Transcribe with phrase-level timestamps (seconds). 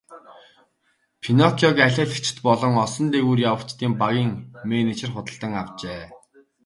[1.21, 4.31] Пиноккиог алиалагчид болон олсон дээгүүр явагчдын багийн
[4.69, 6.01] менежер худалдан авчээ.